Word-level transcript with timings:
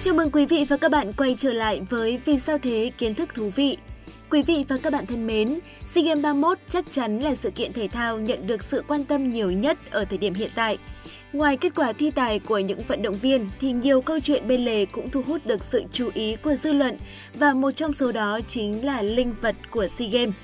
Chào 0.00 0.14
mừng 0.14 0.30
quý 0.30 0.46
vị 0.46 0.66
và 0.68 0.76
các 0.76 0.90
bạn 0.90 1.12
quay 1.12 1.34
trở 1.38 1.52
lại 1.52 1.80
với 1.90 2.18
Vì 2.24 2.38
sao 2.38 2.58
thế 2.58 2.90
kiến 2.98 3.14
thức 3.14 3.34
thú 3.34 3.50
vị. 3.56 3.76
Quý 4.30 4.42
vị 4.42 4.64
và 4.68 4.76
các 4.82 4.92
bạn 4.92 5.06
thân 5.06 5.26
mến, 5.26 5.58
SEA 5.86 6.04
Games 6.04 6.22
31 6.22 6.58
chắc 6.68 6.84
chắn 6.90 7.18
là 7.18 7.34
sự 7.34 7.50
kiện 7.50 7.72
thể 7.72 7.88
thao 7.88 8.18
nhận 8.18 8.46
được 8.46 8.62
sự 8.62 8.82
quan 8.88 9.04
tâm 9.04 9.28
nhiều 9.28 9.50
nhất 9.50 9.78
ở 9.90 10.04
thời 10.04 10.18
điểm 10.18 10.34
hiện 10.34 10.50
tại. 10.54 10.78
Ngoài 11.32 11.56
kết 11.56 11.74
quả 11.74 11.92
thi 11.92 12.10
tài 12.10 12.38
của 12.38 12.58
những 12.58 12.80
vận 12.88 13.02
động 13.02 13.18
viên 13.18 13.48
thì 13.60 13.72
nhiều 13.72 14.00
câu 14.00 14.20
chuyện 14.20 14.48
bên 14.48 14.64
lề 14.64 14.84
cũng 14.84 15.10
thu 15.10 15.22
hút 15.26 15.46
được 15.46 15.64
sự 15.64 15.84
chú 15.92 16.10
ý 16.14 16.36
của 16.36 16.54
dư 16.54 16.72
luận 16.72 16.96
và 17.34 17.54
một 17.54 17.70
trong 17.70 17.92
số 17.92 18.12
đó 18.12 18.40
chính 18.48 18.86
là 18.86 19.02
linh 19.02 19.34
vật 19.40 19.56
của 19.70 19.88
SEA 19.88 20.08
Games. 20.08 20.34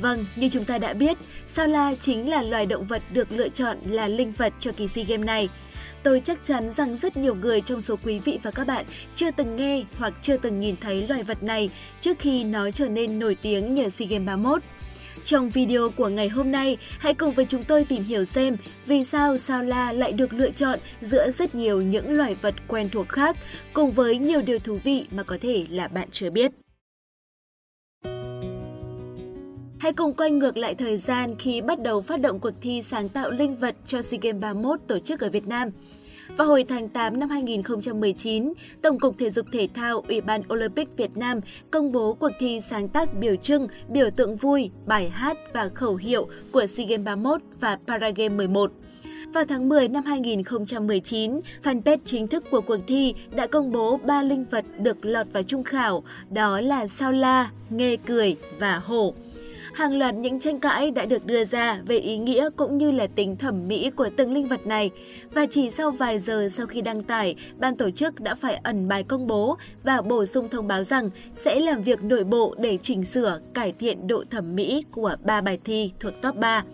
Vâng, 0.00 0.26
như 0.36 0.48
chúng 0.52 0.64
ta 0.64 0.78
đã 0.78 0.92
biết, 0.92 1.18
sao 1.46 1.66
la 1.66 1.94
chính 2.00 2.30
là 2.30 2.42
loài 2.42 2.66
động 2.66 2.86
vật 2.86 3.02
được 3.12 3.32
lựa 3.32 3.48
chọn 3.48 3.78
là 3.84 4.08
linh 4.08 4.32
vật 4.32 4.52
cho 4.58 4.72
kỳ 4.72 4.88
SEA 4.88 5.04
Games 5.08 5.26
này. 5.26 5.48
Tôi 6.02 6.22
chắc 6.24 6.38
chắn 6.44 6.70
rằng 6.70 6.96
rất 6.96 7.16
nhiều 7.16 7.34
người 7.34 7.60
trong 7.60 7.80
số 7.80 7.96
quý 8.04 8.18
vị 8.18 8.38
và 8.42 8.50
các 8.50 8.66
bạn 8.66 8.84
chưa 9.16 9.30
từng 9.30 9.56
nghe 9.56 9.84
hoặc 9.98 10.12
chưa 10.22 10.36
từng 10.36 10.58
nhìn 10.58 10.76
thấy 10.80 11.08
loài 11.08 11.22
vật 11.22 11.42
này 11.42 11.70
trước 12.00 12.18
khi 12.18 12.44
nó 12.44 12.70
trở 12.70 12.88
nên 12.88 13.18
nổi 13.18 13.36
tiếng 13.42 13.74
nhờ 13.74 13.88
SEA 13.88 14.08
Games 14.10 14.26
31. 14.26 14.62
Trong 15.24 15.50
video 15.50 15.88
của 15.96 16.08
ngày 16.08 16.28
hôm 16.28 16.52
nay, 16.52 16.76
hãy 16.98 17.14
cùng 17.14 17.34
với 17.34 17.44
chúng 17.44 17.62
tôi 17.62 17.84
tìm 17.84 18.04
hiểu 18.04 18.24
xem 18.24 18.56
vì 18.86 19.04
sao 19.04 19.36
sao 19.38 19.62
la 19.62 19.92
lại 19.92 20.12
được 20.12 20.32
lựa 20.32 20.50
chọn 20.50 20.78
giữa 21.00 21.30
rất 21.30 21.54
nhiều 21.54 21.80
những 21.80 22.12
loài 22.12 22.36
vật 22.42 22.54
quen 22.68 22.88
thuộc 22.88 23.08
khác, 23.08 23.36
cùng 23.72 23.92
với 23.92 24.18
nhiều 24.18 24.42
điều 24.42 24.58
thú 24.58 24.78
vị 24.84 25.06
mà 25.10 25.22
có 25.22 25.38
thể 25.40 25.66
là 25.70 25.88
bạn 25.88 26.08
chưa 26.12 26.30
biết. 26.30 26.65
Hãy 29.86 29.92
cùng 29.92 30.14
quay 30.14 30.30
ngược 30.30 30.56
lại 30.56 30.74
thời 30.74 30.96
gian 30.96 31.36
khi 31.38 31.60
bắt 31.60 31.82
đầu 31.82 32.00
phát 32.00 32.20
động 32.20 32.38
cuộc 32.38 32.50
thi 32.60 32.82
sáng 32.82 33.08
tạo 33.08 33.30
linh 33.30 33.56
vật 33.56 33.76
cho 33.86 34.02
SEA 34.02 34.18
Games 34.22 34.42
31 34.42 34.80
tổ 34.86 34.98
chức 34.98 35.20
ở 35.20 35.30
Việt 35.30 35.46
Nam. 35.46 35.68
Vào 36.36 36.48
hồi 36.48 36.64
tháng 36.68 36.88
8 36.88 37.20
năm 37.20 37.28
2019, 37.28 38.52
Tổng 38.82 38.98
cục 38.98 39.18
Thể 39.18 39.30
dục 39.30 39.46
Thể 39.52 39.68
thao 39.74 40.04
Ủy 40.08 40.20
ban 40.20 40.42
Olympic 40.52 40.88
Việt 40.96 41.16
Nam 41.16 41.40
công 41.70 41.92
bố 41.92 42.14
cuộc 42.14 42.30
thi 42.38 42.60
sáng 42.60 42.88
tác 42.88 43.14
biểu 43.14 43.36
trưng, 43.36 43.68
biểu 43.88 44.10
tượng 44.10 44.36
vui, 44.36 44.70
bài 44.86 45.10
hát 45.10 45.36
và 45.52 45.68
khẩu 45.74 45.96
hiệu 45.96 46.28
của 46.52 46.66
SEA 46.66 46.86
Games 46.86 47.04
31 47.04 47.40
và 47.60 47.78
Paragame 47.86 48.28
11. 48.28 48.72
Vào 49.34 49.44
tháng 49.44 49.68
10 49.68 49.88
năm 49.88 50.04
2019, 50.04 51.40
fanpage 51.62 51.98
chính 52.04 52.28
thức 52.28 52.44
của 52.50 52.60
cuộc 52.60 52.80
thi 52.86 53.14
đã 53.36 53.46
công 53.46 53.72
bố 53.72 53.96
3 53.96 54.22
linh 54.22 54.44
vật 54.50 54.64
được 54.78 55.04
lọt 55.04 55.26
vào 55.32 55.42
trung 55.42 55.64
khảo, 55.64 56.04
đó 56.30 56.60
là 56.60 56.86
sao 56.86 57.12
la, 57.12 57.50
nghê 57.70 57.96
cười 57.96 58.36
và 58.58 58.80
hổ 58.84 59.14
hàng 59.76 59.98
loạt 59.98 60.14
những 60.14 60.40
tranh 60.40 60.60
cãi 60.60 60.90
đã 60.90 61.04
được 61.04 61.26
đưa 61.26 61.44
ra 61.44 61.80
về 61.86 61.96
ý 61.96 62.18
nghĩa 62.18 62.48
cũng 62.56 62.78
như 62.78 62.90
là 62.90 63.06
tính 63.06 63.36
thẩm 63.36 63.68
mỹ 63.68 63.90
của 63.90 64.08
từng 64.16 64.32
linh 64.32 64.48
vật 64.48 64.66
này. 64.66 64.90
Và 65.32 65.46
chỉ 65.50 65.70
sau 65.70 65.90
vài 65.90 66.18
giờ 66.18 66.48
sau 66.52 66.66
khi 66.66 66.80
đăng 66.80 67.02
tải, 67.02 67.36
ban 67.58 67.76
tổ 67.76 67.90
chức 67.90 68.20
đã 68.20 68.34
phải 68.34 68.60
ẩn 68.62 68.88
bài 68.88 69.02
công 69.02 69.26
bố 69.26 69.56
và 69.84 70.02
bổ 70.02 70.26
sung 70.26 70.48
thông 70.48 70.68
báo 70.68 70.82
rằng 70.82 71.10
sẽ 71.34 71.60
làm 71.60 71.82
việc 71.82 72.02
nội 72.02 72.24
bộ 72.24 72.54
để 72.58 72.78
chỉnh 72.82 73.04
sửa, 73.04 73.40
cải 73.54 73.72
thiện 73.72 74.06
độ 74.06 74.24
thẩm 74.30 74.54
mỹ 74.54 74.84
của 74.90 75.16
ba 75.24 75.40
bài 75.40 75.58
thi 75.64 75.92
thuộc 76.00 76.12
top 76.22 76.36
3. 76.36 76.64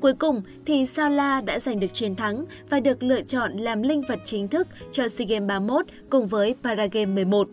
Cuối 0.00 0.12
cùng 0.12 0.42
thì 0.66 0.86
Sao 0.86 1.10
La 1.10 1.40
đã 1.40 1.58
giành 1.58 1.80
được 1.80 1.94
chiến 1.94 2.14
thắng 2.14 2.44
và 2.70 2.80
được 2.80 3.02
lựa 3.02 3.22
chọn 3.22 3.52
làm 3.52 3.82
linh 3.82 4.02
vật 4.08 4.18
chính 4.24 4.48
thức 4.48 4.68
cho 4.92 5.08
SEA 5.08 5.26
Games 5.28 5.48
31 5.48 5.86
cùng 6.10 6.26
với 6.26 6.54
Paragame 6.62 7.14
11. 7.14 7.48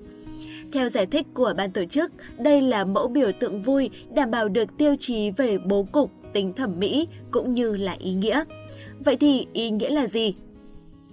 Theo 0.72 0.90
giải 0.90 1.06
thích 1.06 1.26
của 1.34 1.54
ban 1.58 1.72
tổ 1.72 1.86
chức, 1.86 2.12
đây 2.38 2.62
là 2.62 2.86
mẫu 2.86 3.08
biểu 3.08 3.32
tượng 3.40 3.62
vui 3.62 3.90
đảm 4.14 4.32
bảo 4.32 4.50
được 4.50 4.78
tiêu 4.78 4.96
chí 5.00 5.32
về 5.32 5.58
bố 5.58 5.86
cục, 5.92 6.12
tính 6.34 6.54
thẩm 6.54 6.80
mỹ 6.80 7.08
cũng 7.32 7.54
như 7.54 7.76
là 7.76 7.96
ý 8.00 8.14
nghĩa. 8.14 8.44
Vậy 9.00 9.18
thì 9.18 9.48
ý 9.54 9.70
nghĩa 9.70 9.90
là 9.90 10.08
gì? 10.08 10.36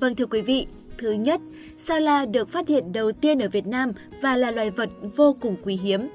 Vâng 0.01 0.15
thưa 0.15 0.27
quý 0.27 0.41
vị, 0.41 0.67
thứ 0.99 1.13
nhất, 1.13 1.41
sao 1.77 2.01
la 2.01 2.27
được 2.27 2.49
phát 2.49 2.69
hiện 2.69 2.93
đầu 2.93 3.13
tiên 3.13 3.39
ở 3.39 3.49
Việt 3.49 3.67
Nam 3.67 3.93
và 4.23 4.37
là 4.37 4.51
loài 4.51 4.71
vật 4.71 4.91
vô 5.17 5.37
cùng 5.41 5.57
quý 5.65 5.77
hiếm. 5.83 6.09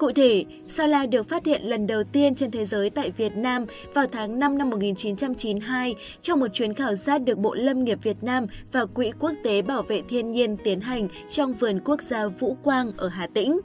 Cụ 0.00 0.12
thể, 0.12 0.44
sao 0.68 0.88
la 0.88 1.06
được 1.06 1.28
phát 1.28 1.46
hiện 1.46 1.62
lần 1.62 1.86
đầu 1.86 2.04
tiên 2.04 2.34
trên 2.34 2.50
thế 2.50 2.64
giới 2.64 2.90
tại 2.90 3.10
Việt 3.10 3.36
Nam 3.36 3.66
vào 3.94 4.06
tháng 4.06 4.38
5 4.38 4.58
năm 4.58 4.70
1992 4.70 5.94
trong 6.22 6.40
một 6.40 6.46
chuyến 6.52 6.74
khảo 6.74 6.96
sát 6.96 7.18
được 7.18 7.38
Bộ 7.38 7.54
Lâm 7.54 7.84
nghiệp 7.84 7.98
Việt 8.02 8.16
Nam 8.22 8.46
và 8.72 8.84
Quỹ 8.84 9.12
Quốc 9.18 9.32
tế 9.44 9.62
Bảo 9.62 9.82
vệ 9.82 10.02
Thiên 10.08 10.30
nhiên 10.30 10.56
tiến 10.56 10.80
hành 10.80 11.08
trong 11.30 11.54
vườn 11.54 11.80
quốc 11.84 12.02
gia 12.02 12.26
Vũ 12.26 12.56
Quang 12.62 12.92
ở 12.96 13.08
Hà 13.08 13.26
Tĩnh 13.26 13.60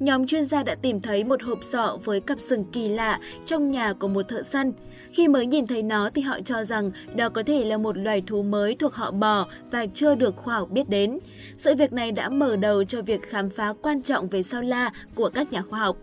nhóm 0.00 0.26
chuyên 0.26 0.44
gia 0.44 0.62
đã 0.62 0.74
tìm 0.74 1.00
thấy 1.00 1.24
một 1.24 1.42
hộp 1.42 1.58
sọ 1.62 1.98
với 2.04 2.20
cặp 2.20 2.38
sừng 2.38 2.64
kỳ 2.64 2.88
lạ 2.88 3.20
trong 3.46 3.70
nhà 3.70 3.92
của 3.92 4.08
một 4.08 4.28
thợ 4.28 4.42
săn. 4.42 4.72
Khi 5.12 5.28
mới 5.28 5.46
nhìn 5.46 5.66
thấy 5.66 5.82
nó 5.82 6.10
thì 6.14 6.22
họ 6.22 6.40
cho 6.44 6.64
rằng 6.64 6.90
đó 7.14 7.28
có 7.28 7.42
thể 7.42 7.64
là 7.64 7.76
một 7.76 7.96
loài 7.98 8.22
thú 8.26 8.42
mới 8.42 8.74
thuộc 8.74 8.94
họ 8.94 9.10
bò 9.10 9.46
và 9.70 9.86
chưa 9.94 10.14
được 10.14 10.36
khoa 10.36 10.54
học 10.54 10.70
biết 10.70 10.88
đến. 10.88 11.18
Sự 11.56 11.74
việc 11.74 11.92
này 11.92 12.12
đã 12.12 12.28
mở 12.28 12.56
đầu 12.56 12.84
cho 12.84 13.02
việc 13.02 13.22
khám 13.22 13.50
phá 13.50 13.74
quan 13.82 14.02
trọng 14.02 14.28
về 14.28 14.42
sao 14.42 14.62
la 14.62 14.92
của 15.14 15.30
các 15.34 15.52
nhà 15.52 15.62
khoa 15.70 15.80
học. 15.80 15.96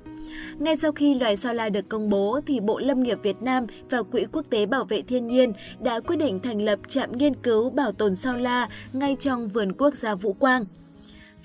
Ngay 0.60 0.78
sau 0.78 0.92
khi 0.92 1.14
loài 1.14 1.36
sao 1.36 1.54
la 1.54 1.70
được 1.70 1.90
công 1.90 2.10
bố, 2.10 2.40
thì 2.46 2.60
Bộ 2.60 2.80
Lâm 2.80 3.04
nghiệp 3.04 3.18
Việt 3.24 3.42
Nam 3.42 3.66
và 3.90 4.04
Quỹ 4.04 4.26
Quốc 4.32 4.46
tế 4.50 4.66
Bảo 4.66 4.84
vệ 4.84 5.02
Thiên 5.02 5.28
nhiên 5.28 5.54
đã 5.80 6.00
quyết 6.00 6.16
định 6.16 6.40
thành 6.40 6.62
lập 6.62 6.80
trạm 6.88 7.12
nghiên 7.12 7.36
cứu 7.36 7.70
bảo 7.70 7.92
tồn 7.92 8.16
sao 8.16 8.38
la 8.38 8.70
ngay 8.94 9.16
trong 9.20 9.48
vườn 9.48 9.74
quốc 9.74 9.96
gia 9.96 10.16
Vũ 10.16 10.34
Quang. 10.34 10.66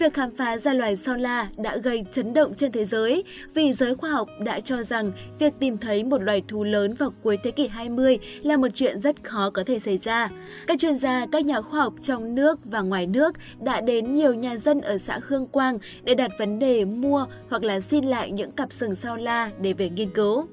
Việc 0.02 0.14
khám 0.14 0.30
phá 0.30 0.58
ra 0.58 0.74
loài 0.74 0.96
sao 0.96 1.16
la 1.16 1.48
đã 1.56 1.76
gây 1.76 2.04
chấn 2.10 2.32
động 2.32 2.54
trên 2.54 2.72
thế 2.72 2.84
giới 2.84 3.24
vì 3.54 3.72
giới 3.72 3.94
khoa 3.94 4.10
học 4.10 4.28
đã 4.40 4.60
cho 4.60 4.82
rằng 4.82 5.12
việc 5.38 5.52
tìm 5.58 5.78
thấy 5.78 6.04
một 6.04 6.22
loài 6.22 6.42
thú 6.48 6.64
lớn 6.64 6.94
vào 6.94 7.10
cuối 7.22 7.38
thế 7.42 7.50
kỷ 7.50 7.68
20 7.68 8.18
là 8.42 8.56
một 8.56 8.68
chuyện 8.74 9.00
rất 9.00 9.24
khó 9.24 9.50
có 9.50 9.62
thể 9.66 9.78
xảy 9.78 9.98
ra. 9.98 10.28
Các 10.66 10.78
chuyên 10.78 10.96
gia, 10.96 11.26
các 11.32 11.44
nhà 11.44 11.60
khoa 11.60 11.80
học 11.80 11.94
trong 12.00 12.34
nước 12.34 12.58
và 12.64 12.80
ngoài 12.80 13.06
nước 13.06 13.34
đã 13.60 13.80
đến 13.80 14.14
nhiều 14.14 14.34
nhà 14.34 14.56
dân 14.56 14.80
ở 14.80 14.98
xã 14.98 15.18
Hương 15.22 15.46
Quang 15.46 15.78
để 16.04 16.14
đặt 16.14 16.30
vấn 16.38 16.58
đề 16.58 16.84
mua 16.84 17.26
hoặc 17.50 17.64
là 17.64 17.80
xin 17.80 18.04
lại 18.04 18.30
những 18.30 18.50
cặp 18.50 18.72
sừng 18.72 18.94
sao 18.94 19.16
la 19.16 19.50
để 19.60 19.72
về 19.72 19.88
nghiên 19.88 20.10
cứu. 20.10 20.46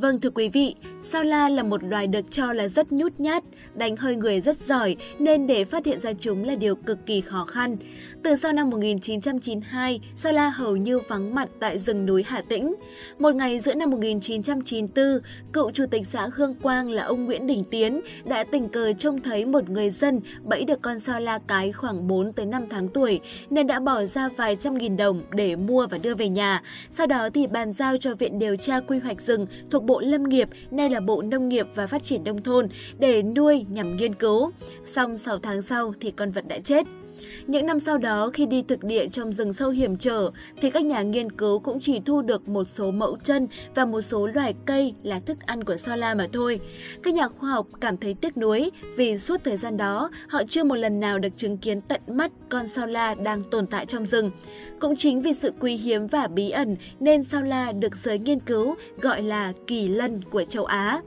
Vâng 0.00 0.20
thưa 0.20 0.30
quý 0.30 0.48
vị, 0.48 0.74
sao 1.02 1.24
la 1.24 1.48
là 1.48 1.62
một 1.62 1.84
loài 1.84 2.06
được 2.06 2.30
cho 2.30 2.52
là 2.52 2.68
rất 2.68 2.92
nhút 2.92 3.12
nhát, 3.18 3.42
đánh 3.74 3.96
hơi 3.96 4.16
người 4.16 4.40
rất 4.40 4.56
giỏi 4.56 4.96
nên 5.18 5.46
để 5.46 5.64
phát 5.64 5.86
hiện 5.86 6.00
ra 6.00 6.12
chúng 6.18 6.44
là 6.44 6.54
điều 6.54 6.76
cực 6.76 6.98
kỳ 7.06 7.20
khó 7.20 7.44
khăn. 7.44 7.76
Từ 8.22 8.36
sau 8.36 8.52
năm 8.52 8.70
1992, 8.70 10.00
sao 10.16 10.32
la 10.32 10.48
hầu 10.48 10.76
như 10.76 10.98
vắng 10.98 11.34
mặt 11.34 11.48
tại 11.60 11.78
rừng 11.78 12.06
núi 12.06 12.24
Hà 12.26 12.42
Tĩnh. 12.48 12.74
Một 13.18 13.34
ngày 13.34 13.58
giữa 13.58 13.74
năm 13.74 13.90
1994, 13.90 15.04
cựu 15.52 15.70
chủ 15.70 15.84
tịch 15.90 16.06
xã 16.06 16.28
Hương 16.34 16.54
Quang 16.54 16.90
là 16.90 17.04
ông 17.04 17.24
Nguyễn 17.24 17.46
Đình 17.46 17.64
Tiến 17.70 18.00
đã 18.24 18.44
tình 18.44 18.68
cờ 18.68 18.92
trông 18.92 19.20
thấy 19.20 19.46
một 19.46 19.70
người 19.70 19.90
dân 19.90 20.20
bẫy 20.44 20.64
được 20.64 20.82
con 20.82 21.00
sao 21.00 21.20
la 21.20 21.38
cái 21.46 21.72
khoảng 21.72 22.06
4 22.08 22.32
tới 22.32 22.46
5 22.46 22.64
tháng 22.70 22.88
tuổi 22.88 23.20
nên 23.50 23.66
đã 23.66 23.80
bỏ 23.80 24.04
ra 24.04 24.28
vài 24.36 24.56
trăm 24.56 24.78
nghìn 24.78 24.96
đồng 24.96 25.22
để 25.30 25.56
mua 25.56 25.86
và 25.86 25.98
đưa 25.98 26.14
về 26.14 26.28
nhà. 26.28 26.62
Sau 26.90 27.06
đó 27.06 27.28
thì 27.34 27.46
bàn 27.46 27.72
giao 27.72 27.96
cho 27.96 28.14
Viện 28.14 28.38
Điều 28.38 28.56
tra 28.56 28.80
Quy 28.80 28.98
hoạch 28.98 29.20
rừng 29.20 29.46
thuộc 29.70 29.85
Bộ 29.86 30.00
Lâm 30.00 30.22
nghiệp, 30.22 30.48
nay 30.70 30.90
là 30.90 31.00
Bộ 31.00 31.22
Nông 31.22 31.48
nghiệp 31.48 31.66
và 31.74 31.86
Phát 31.86 32.02
triển 32.02 32.24
Nông 32.24 32.42
thôn, 32.42 32.68
để 32.98 33.22
nuôi 33.22 33.66
nhằm 33.70 33.96
nghiên 33.96 34.14
cứu. 34.14 34.50
Xong 34.84 35.18
6 35.18 35.38
tháng 35.38 35.62
sau 35.62 35.92
thì 36.00 36.10
con 36.10 36.30
vật 36.30 36.48
đã 36.48 36.58
chết. 36.58 36.86
Những 37.46 37.66
năm 37.66 37.78
sau 37.78 37.98
đó, 37.98 38.30
khi 38.32 38.46
đi 38.46 38.62
thực 38.62 38.84
địa 38.84 39.06
trong 39.08 39.32
rừng 39.32 39.52
sâu 39.52 39.70
hiểm 39.70 39.96
trở, 39.96 40.30
thì 40.60 40.70
các 40.70 40.84
nhà 40.84 41.02
nghiên 41.02 41.32
cứu 41.32 41.58
cũng 41.58 41.80
chỉ 41.80 42.00
thu 42.00 42.22
được 42.22 42.48
một 42.48 42.68
số 42.68 42.90
mẫu 42.90 43.16
chân 43.24 43.48
và 43.74 43.84
một 43.84 44.00
số 44.00 44.26
loài 44.26 44.54
cây 44.66 44.94
là 45.02 45.20
thức 45.20 45.38
ăn 45.46 45.64
của 45.64 45.76
sao 45.76 45.96
la 45.96 46.14
mà 46.14 46.26
thôi. 46.32 46.60
Các 47.02 47.14
nhà 47.14 47.28
khoa 47.28 47.50
học 47.50 47.66
cảm 47.80 47.96
thấy 47.96 48.14
tiếc 48.14 48.36
nuối 48.36 48.70
vì 48.96 49.18
suốt 49.18 49.40
thời 49.44 49.56
gian 49.56 49.76
đó, 49.76 50.10
họ 50.28 50.42
chưa 50.48 50.64
một 50.64 50.76
lần 50.76 51.00
nào 51.00 51.18
được 51.18 51.36
chứng 51.36 51.58
kiến 51.58 51.80
tận 51.80 52.00
mắt 52.08 52.32
con 52.48 52.66
sao 52.66 52.86
la 52.86 53.14
đang 53.14 53.42
tồn 53.42 53.66
tại 53.66 53.86
trong 53.86 54.04
rừng. 54.04 54.30
Cũng 54.80 54.96
chính 54.96 55.22
vì 55.22 55.32
sự 55.34 55.52
quý 55.60 55.76
hiếm 55.76 56.06
và 56.06 56.26
bí 56.26 56.50
ẩn 56.50 56.76
nên 57.00 57.24
sao 57.24 57.42
la 57.42 57.72
được 57.72 57.96
giới 57.96 58.18
nghiên 58.18 58.40
cứu 58.40 58.74
gọi 59.00 59.22
là 59.22 59.52
kỳ 59.66 59.88
lân 59.88 60.24
của 60.30 60.44
châu 60.44 60.64
Á. 60.64 61.00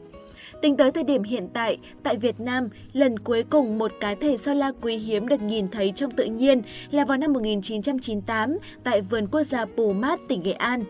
Tính 0.62 0.78
tới 0.78 0.92
thời 0.92 1.03
điểm 1.03 1.24
hiện 1.24 1.47
tại, 1.53 1.78
tại 2.03 2.18
Việt 2.18 2.40
Nam, 2.40 2.70
lần 2.94 3.20
cuối 3.20 3.44
cùng 3.44 3.78
một 3.80 3.92
cá 4.00 4.16
thể 4.16 4.38
sao 4.38 4.56
la 4.56 4.72
quý 4.81 4.97
hiếm 4.97 5.28
được 5.28 5.42
nhìn 5.42 5.68
thấy 5.68 5.92
trong 5.96 6.12
tự 6.12 6.25
nhiên 6.25 6.62
là 6.92 7.06
vào 7.06 7.18
năm 7.18 7.33
1998 7.33 8.57
tại 8.83 9.01
vườn 9.01 9.28
quốc 9.28 9.44
gia 9.44 9.66
Pù 9.66 9.94
Mát, 9.94 10.19
tỉnh 10.28 10.44
Nghệ 10.44 10.51
An. 10.51 10.81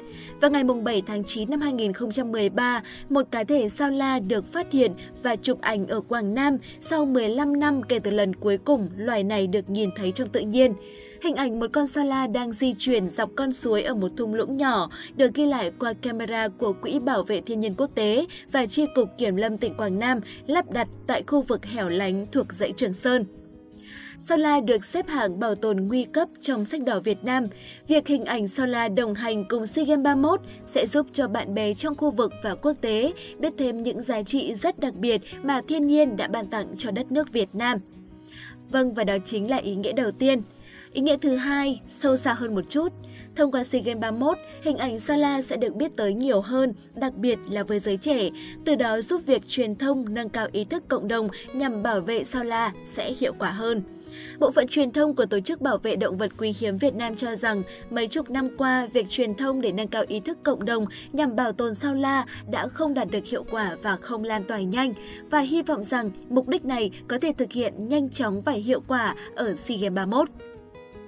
Vào 0.42 0.52
ngày 0.52 0.64
7 0.64 1.02
tháng 1.06 1.24
9 1.24 1.50
năm 1.50 1.62
2013, 1.62 2.84
một 3.10 3.26
cá 3.32 3.44
thể 3.44 3.70
sao 3.70 3.90
la 3.90 4.20
được 4.20 4.54
phát 4.54 4.72
hiện 4.72 4.92
và 5.24 5.36
chụp 5.36 5.62
ảnh 5.62 5.88
ở 5.88 6.02
Quảng 6.02 6.34
Nam 6.34 6.58
sau 6.80 7.06
15 7.06 7.60
năm 7.60 7.84
kể 7.84 8.00
từ 8.00 8.12
lần 8.12 8.36
cuối 8.36 8.58
cùng 8.58 8.90
loài 8.98 9.24
này 9.24 9.48
được 9.48 9.70
nhìn 9.70 9.90
thấy 9.96 10.12
trong 10.12 10.30
tự 10.30 10.40
nhiên. 10.40 10.74
Hình 11.22 11.36
ảnh 11.36 11.60
một 11.60 11.68
con 11.74 11.88
sao 11.88 12.06
la 12.06 12.28
đang 12.28 12.54
di 12.54 12.74
chuyển 12.74 13.10
dọc 13.10 13.30
con 13.36 13.54
suối 13.54 13.84
ở 13.84 13.94
một 13.94 14.12
thung 14.18 14.34
lũng 14.34 14.58
nhỏ 14.58 14.90
được 15.16 15.34
ghi 15.34 15.46
lại 15.46 15.72
qua 15.80 15.94
camera 15.94 16.48
của 16.48 16.74
Quỹ 16.74 17.00
Bảo 17.00 17.24
vệ 17.24 17.42
Thiên 17.42 17.60
nhiên 17.60 17.74
Quốc 17.78 17.90
tế 17.96 18.26
và 18.52 18.66
Tri 18.66 18.86
Cục 18.96 19.10
Kiểm 19.18 19.36
lâm 19.36 19.58
tỉnh 19.60 19.74
Quảng 19.74 20.00
Nam 20.00 20.20
lắp 20.48 20.72
đặt 20.72 20.88
tại 21.08 21.24
khu 21.28 21.42
vực 21.42 21.66
hẻo 21.66 21.90
lánh 21.90 22.26
thuộc 22.32 22.54
dãy 22.54 22.72
Trường 22.78 22.94
Sơn. 22.94 23.26
Sao 24.20 24.38
La 24.38 24.60
được 24.62 24.86
xếp 24.86 25.08
hạng 25.08 25.40
bảo 25.40 25.56
tồn 25.56 25.78
nguy 25.88 26.04
cấp 26.04 26.30
trong 26.42 26.66
sách 26.66 26.82
đỏ 26.84 27.00
Việt 27.00 27.24
Nam. 27.24 27.48
Việc 27.88 28.08
hình 28.08 28.26
ảnh 28.26 28.48
Sao 28.48 28.68
La 28.68 28.90
đồng 28.90 29.14
hành 29.14 29.46
cùng 29.50 29.68
SEA 29.68 29.86
Games 29.86 30.04
31 30.04 30.42
sẽ 30.66 30.88
giúp 30.88 31.08
cho 31.14 31.28
bạn 31.28 31.54
bè 31.54 31.74
trong 31.74 31.96
khu 31.96 32.12
vực 32.12 32.34
và 32.44 32.56
quốc 32.56 32.74
tế 32.82 33.14
biết 33.40 33.54
thêm 33.58 33.84
những 33.84 34.02
giá 34.02 34.24
trị 34.24 34.56
rất 34.56 34.80
đặc 34.80 34.94
biệt 34.96 35.22
mà 35.44 35.62
thiên 35.68 35.88
nhiên 35.88 36.18
đã 36.18 36.28
ban 36.28 36.48
tặng 36.48 36.68
cho 36.78 36.92
đất 36.92 37.12
nước 37.12 37.34
Việt 37.34 37.50
Nam. 37.54 37.78
Vâng 38.72 38.94
và 38.94 39.04
đó 39.04 39.18
chính 39.26 39.50
là 39.50 39.58
ý 39.58 39.76
nghĩa 39.76 39.94
đầu 39.94 40.12
tiên– 40.12 40.42
Ý 40.94 41.02
nghĩa 41.02 41.18
thứ 41.18 41.36
hai, 41.36 41.82
sâu 41.88 42.18
xa 42.18 42.34
hơn 42.34 42.56
một 42.56 42.70
chút. 42.70 42.94
Thông 43.36 43.52
qua 43.52 43.64
SEA 43.64 43.82
Games 43.82 44.02
31, 44.02 44.38
hình 44.62 44.78
ảnh 44.78 45.00
Sao 45.00 45.18
La 45.18 45.42
sẽ 45.42 45.58
được 45.58 45.76
biết 45.76 45.92
tới 45.96 46.14
nhiều 46.14 46.42
hơn, 46.42 46.74
đặc 46.96 47.14
biệt 47.16 47.40
là 47.50 47.64
với 47.64 47.80
giới 47.80 47.98
trẻ, 47.98 48.30
từ 48.66 48.76
đó 48.76 49.02
giúp 49.02 49.22
việc 49.26 49.48
truyền 49.48 49.76
thông 49.76 50.14
nâng 50.14 50.30
cao 50.30 50.48
ý 50.52 50.64
thức 50.66 50.84
cộng 50.88 51.08
đồng 51.08 51.28
nhằm 51.54 51.84
bảo 51.84 52.02
vệ 52.02 52.24
Sao 52.24 52.44
La 52.44 52.72
sẽ 52.86 53.14
hiệu 53.20 53.34
quả 53.40 53.50
hơn. 53.50 53.82
Bộ 54.40 54.52
phận 54.52 54.68
truyền 54.68 54.92
thông 54.92 55.16
của 55.16 55.26
Tổ 55.26 55.40
chức 55.40 55.62
Bảo 55.62 55.78
vệ 55.78 55.96
Động 55.96 56.18
vật 56.18 56.32
Quý 56.38 56.56
hiếm 56.60 56.78
Việt 56.78 56.96
Nam 56.96 57.16
cho 57.16 57.36
rằng 57.36 57.64
mấy 57.90 58.08
chục 58.08 58.30
năm 58.30 58.50
qua, 58.58 58.88
việc 58.94 59.10
truyền 59.10 59.36
thông 59.36 59.62
để 59.62 59.72
nâng 59.72 59.88
cao 59.88 60.04
ý 60.08 60.20
thức 60.20 60.38
cộng 60.44 60.66
đồng 60.66 60.86
nhằm 61.14 61.36
bảo 61.36 61.52
tồn 61.52 61.76
sao 61.76 61.94
la 61.94 62.26
đã 62.52 62.68
không 62.68 62.94
đạt 62.94 63.08
được 63.12 63.26
hiệu 63.26 63.46
quả 63.52 63.78
và 63.82 63.96
không 63.96 64.24
lan 64.24 64.44
tỏa 64.44 64.60
nhanh 64.60 64.94
và 65.30 65.40
hy 65.40 65.62
vọng 65.62 65.84
rằng 65.84 66.12
mục 66.30 66.48
đích 66.48 66.66
này 66.66 66.92
có 67.08 67.18
thể 67.18 67.34
thực 67.38 67.52
hiện 67.52 67.74
nhanh 67.88 68.10
chóng 68.10 68.42
và 68.42 68.52
hiệu 68.52 68.82
quả 68.88 69.16
ở 69.36 69.56
SEA 69.56 69.78
Games 69.78 69.96
31. 69.96 70.30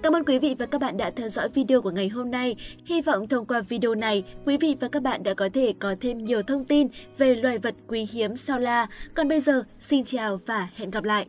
Cảm 0.04 0.16
ơn 0.16 0.26
quý 0.26 0.40
vị 0.40 0.56
và 0.60 0.66
các 0.66 0.82
bạn 0.82 0.98
đã 0.98 1.10
theo 1.10 1.30
dõi 1.30 1.50
video 1.50 1.82
của 1.82 1.92
ngày 1.92 2.10
hôm 2.10 2.32
nay. 2.32 2.56
Hy 2.86 3.02
vọng 3.02 3.28
thông 3.28 3.46
qua 3.46 3.62
video 3.62 3.96
này, 3.96 4.24
quý 4.46 4.58
vị 4.58 4.76
và 4.80 4.88
các 4.88 5.04
bạn 5.04 5.24
đã 5.24 5.34
có 5.34 5.50
thể 5.54 5.74
có 5.80 5.96
thêm 6.02 6.26
nhiều 6.26 6.44
thông 6.44 6.66
tin 6.66 6.88
về 7.18 7.36
loài 7.36 7.58
vật 7.58 7.76
quý 7.88 8.08
hiếm 8.12 8.36
sao 8.36 8.60
la. 8.60 8.88
Còn 9.14 9.28
bây 9.28 9.40
giờ, 9.40 9.64
xin 9.80 10.04
chào 10.04 10.40
và 10.46 10.70
hẹn 10.76 10.92
gặp 10.92 11.04
lại! 11.04 11.26